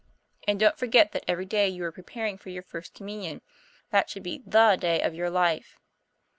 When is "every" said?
1.27-1.45